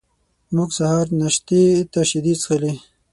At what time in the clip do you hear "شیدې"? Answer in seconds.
2.09-2.33